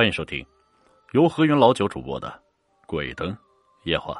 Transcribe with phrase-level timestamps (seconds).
[0.00, 0.42] 欢迎收听
[1.12, 2.26] 由何云老九主播的
[2.86, 3.36] 《鬼灯
[3.84, 4.14] 夜话》。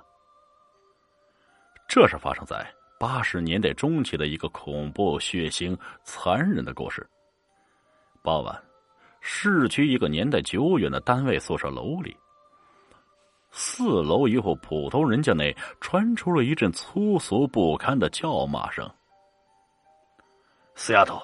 [1.88, 5.74] 这是发生在八十年代中期的一个恐怖、血腥、
[6.04, 7.08] 残忍的故事。
[8.22, 8.62] 傍晚，
[9.22, 12.14] 市区一个年代久远的单位宿舍楼里，
[13.50, 18.86] 四楼一户普通人家内传出了一阵粗俗不堪的叫骂声
[20.76, 21.18] ：“死丫头，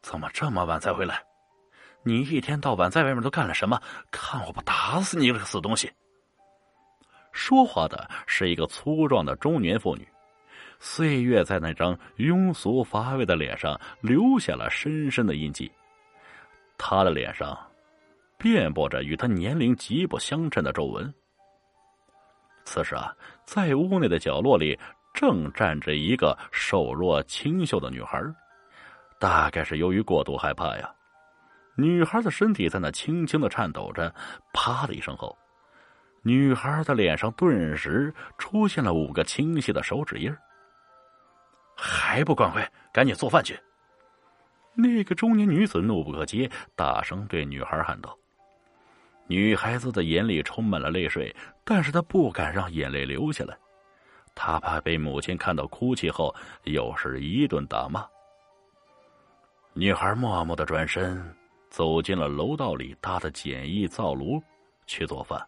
[0.00, 1.22] 怎么这么晚才回来？”
[2.08, 3.78] 你一天到晚在外面都干了什么？
[4.10, 5.92] 看我不打死你这个死东西！
[7.32, 10.08] 说话的是一个粗壮的中年妇女，
[10.80, 15.70] 岁月在那张庸俗乏味的脸上留下了深深的印记。
[16.78, 17.54] 她的脸上
[18.38, 21.12] 遍布着与她年龄极不相称的皱纹。
[22.64, 23.14] 此时啊，
[23.44, 24.78] 在屋内的角落里
[25.12, 28.18] 正站着一个瘦弱清秀的女孩，
[29.20, 30.90] 大概是由于过度害怕呀。
[31.80, 34.12] 女孩的身体在那轻轻的颤抖着，
[34.52, 35.38] 啪的一声后，
[36.22, 40.36] 女孩的脸上顿时出现了五个清晰的手指印
[41.76, 43.56] 还不赶快，赶紧做饭去！
[44.74, 48.18] 那个中年女子怒不可遏，大声对女孩喊道
[49.28, 51.32] ：“女孩子的眼里充满了泪水，
[51.64, 53.56] 但是她不敢让眼泪流下来，
[54.34, 58.04] 她怕被母亲看到哭泣后又是一顿打骂。”
[59.74, 61.37] 女孩默默的转身。
[61.68, 64.42] 走进了楼道里搭的简易灶炉，
[64.86, 65.46] 去做饭。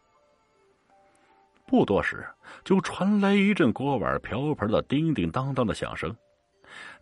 [1.67, 2.27] 不多时，
[2.65, 6.15] 就传来一阵锅碗瓢盆的叮叮当当的响声。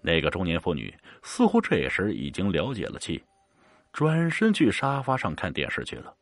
[0.00, 3.22] 那个中年妇女似乎这时已经了解了气，
[3.92, 6.14] 转身去沙发上看电视去了。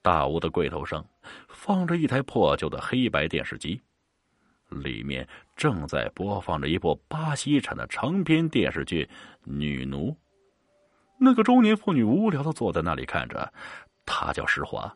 [0.00, 1.04] 大屋的柜头上
[1.48, 3.80] 放着一台破旧的黑白电视机，
[4.68, 9.04] 里面正在播放着一部巴西产的长篇电视剧
[9.42, 10.10] 《女奴》。
[11.24, 13.50] 那个中年妇女无聊的坐在那里看着，
[14.04, 14.94] 她叫石华，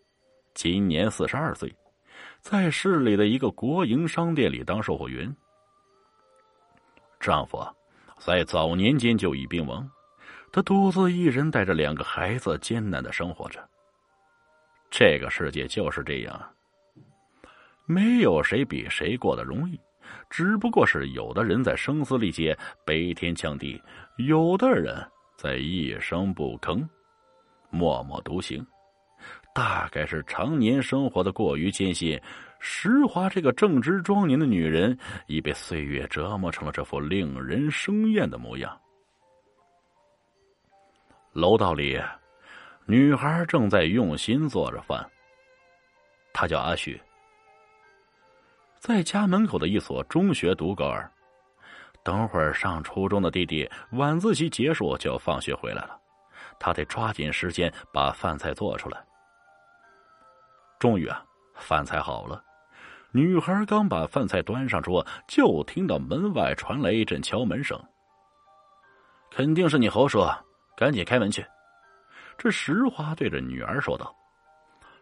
[0.53, 1.75] 今年四十二岁，
[2.43, 5.35] 在市里的一个国营商店里当售货员。
[7.19, 7.67] 丈夫
[8.19, 9.91] 在早年间就已病亡，
[10.53, 13.67] 她独自一人带着两个孩子艰难的生活着。
[14.91, 16.39] 这个世界就是这样，
[17.87, 19.81] 没有谁比谁过得容易，
[20.29, 23.83] 只不过是有的人在声嘶力竭、悲天抢地，
[24.19, 24.95] 有的人。
[25.39, 26.85] 在一声不吭，
[27.71, 28.67] 默默独行，
[29.55, 32.21] 大概是常年生活的过于艰辛。
[32.59, 34.99] 石华这个正值壮年的女人，
[35.29, 38.77] 已被岁月折磨成了这副令人生厌的模样。
[41.33, 42.03] 楼道里，
[42.85, 45.09] 女孩正在用心做着饭。
[46.33, 47.01] 她叫阿雪，
[48.81, 51.09] 在家门口的一所中学读高二。
[52.09, 56.01] 等会儿上初中的弟弟晚自习结束就要放学回来了，
[56.59, 58.99] 他得抓紧时间把饭菜做出来。
[60.79, 61.23] 终于啊，
[61.55, 62.43] 饭菜好了，
[63.11, 67.79] 女孩刚把饭菜端上桌，就听到门外传来一阵敲门声。
[69.31, 70.27] 肯定是你侯叔，
[70.79, 71.45] 赶紧开门去。
[72.39, 74.11] 这石花对着女儿说道。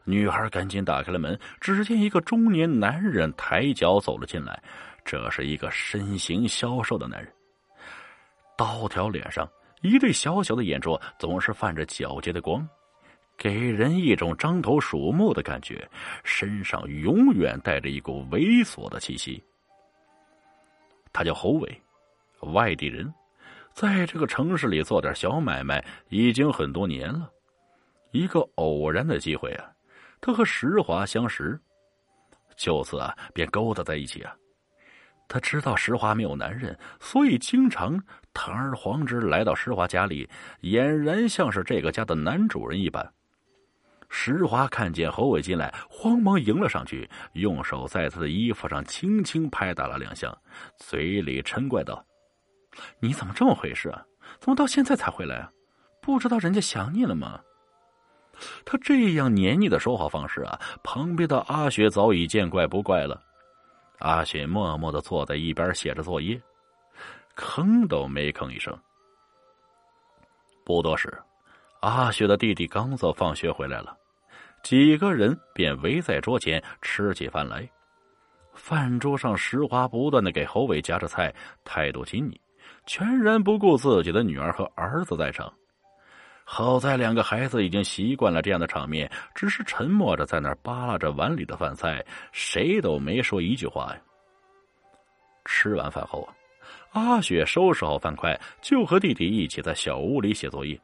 [0.02, 4.60] 女孩赶紧打开了门，只见一个中年男人抬脚走了进来。
[5.06, 7.32] 这是一个身形消瘦的男人，
[8.58, 9.48] 刀条脸上
[9.80, 12.68] 一对小小的眼珠总是泛着皎洁的光，
[13.38, 15.88] 给人一种獐头鼠目的感觉。
[16.24, 19.40] 身上永远带着一股猥琐的气息。
[21.12, 21.82] 他叫侯伟，
[22.52, 23.14] 外地人，
[23.72, 27.30] 在这个城市里做点小买卖已经很多年了。
[28.10, 29.70] 一个偶然的机会啊，
[30.20, 31.56] 他和石华相识，
[32.56, 34.34] 就此啊便勾搭在一起啊。
[35.28, 38.00] 他知道石华没有男人，所以经常
[38.32, 40.28] 堂而皇之来到石华家里，
[40.62, 43.12] 俨然像是这个家的男主人一般。
[44.08, 50.32] 石华看见侯伟进来，慌忙迎了上去，用手在他的衣服上轻轻拍打了两下，
[50.78, 52.04] 嘴里嗔怪道
[53.02, 54.04] ：“你怎么这么回事啊？
[54.38, 55.50] 怎么到现在才回来啊？
[56.00, 57.40] 不知道人家想你了吗？”
[58.64, 63.20] 他这样黏腻的说话方式啊，旁边的阿雪早已见怪不怪了。
[63.98, 66.40] 阿雪默默的坐在一边写着作业，
[67.34, 68.76] 吭都没吭一声。
[70.64, 71.16] 不多时，
[71.80, 73.96] 阿雪的弟弟刚走放学回来了，
[74.62, 77.68] 几个人便围在桌前吃起饭来。
[78.52, 81.34] 饭桌上，石华不断的给侯伟夹着菜，
[81.64, 82.40] 态度亲昵，
[82.86, 85.52] 全然不顾自己的女儿和儿子在场。
[86.48, 94.00] 好在两个孩子已经习惯了这样的场面，只是沉默着在那扒拉着碗里的饭菜，谁都没说一句话呀。
[95.44, 96.26] 吃完饭后
[96.92, 100.80] 阿雪收拾好饭筷，就和弟弟一起在小屋里写作业。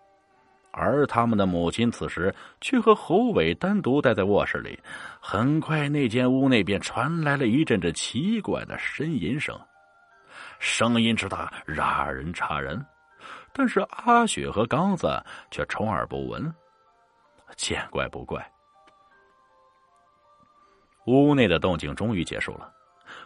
[0.72, 4.76] 而他们的母亲此时却和侯伟单独待在卧室里。
[5.20, 9.56] 很快，那间屋内便传来了一阵阵奇怪的呻吟声，
[10.58, 12.84] 声音之大，让人诧然。
[13.52, 16.52] 但是阿雪和刚子却充耳不闻。
[17.54, 18.50] 见怪不怪，
[21.04, 22.72] 屋内的动静终于结束了。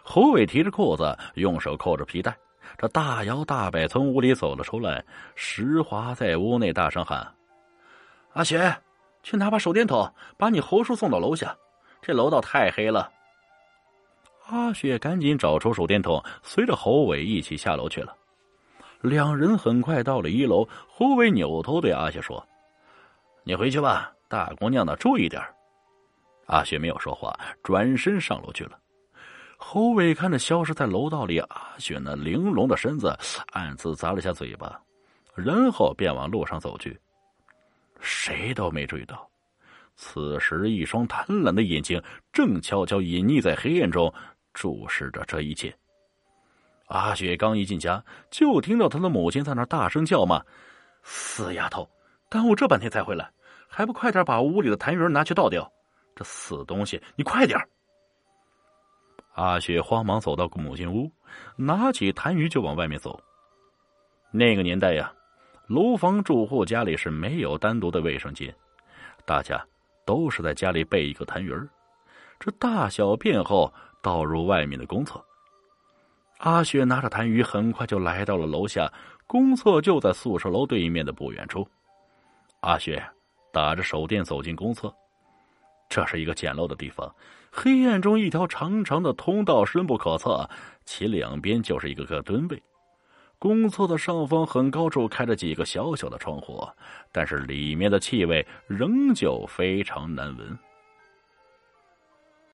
[0.03, 2.37] 侯伟提着裤子，用手扣着皮带，
[2.77, 5.01] 这大摇大摆从屋里走了出来。
[5.35, 7.33] 石华在屋内大声喊。
[8.33, 8.75] 阿雪，
[9.23, 11.55] 去拿把手电筒，把你侯叔送到楼下。
[12.01, 13.09] 这楼道太黑了。
[14.47, 18.13] 阿雪赶紧找出手电筒，随着侯伟一起下楼去了。
[19.01, 22.45] 两人很快到了一楼，侯伟扭头对阿雪说
[23.43, 25.41] ：“你回去吧，大姑娘的注意点。”
[26.47, 28.79] 阿雪没有说话，转身上楼去了。
[29.57, 33.17] 侯伟看着消失在楼道里阿雪那玲珑的身子，
[33.53, 34.79] 暗自咂了下嘴巴，
[35.35, 36.99] 然后便往路上走去。
[37.99, 39.27] 谁都没注意到，
[39.95, 42.01] 此时一双贪婪的眼睛
[42.31, 44.13] 正悄悄隐匿在黑暗中，
[44.53, 45.75] 注视着这一切。
[46.87, 50.43] 阿雪刚一进家，就听到他的母亲在那大声叫骂
[51.03, 51.89] ：“死丫头，
[52.29, 53.31] 耽误这半天才回来，
[53.67, 55.71] 还不快点把屋里的痰盂拿去倒掉！
[56.15, 57.59] 这死东西，你快点！”
[59.35, 61.11] 阿雪慌忙走到母亲屋，
[61.55, 63.19] 拿起痰盂就往外面走。
[64.31, 65.13] 那个年代呀。
[65.67, 68.55] 楼房住户家里是没有单独的卫生间，
[69.25, 69.61] 大家
[70.05, 71.67] 都是在家里备一个痰盂
[72.39, 75.21] 这大小便后倒入外面的公厕。
[76.37, 78.91] 阿雪拿着痰盂，很快就来到了楼下，
[79.25, 81.67] 公厕就在宿舍楼对面的不远处。
[82.59, 83.03] 阿雪
[83.51, 84.93] 打着手电走进公厕，
[85.89, 87.13] 这是一个简陋的地方，
[87.51, 90.47] 黑暗中一条长长的通道深不可测，
[90.85, 92.61] 其两边就是一个个蹲位。
[93.39, 96.67] 公厕的上方很高处开着几个小小的窗户，
[97.11, 100.57] 但是里面的气味仍旧非常难闻。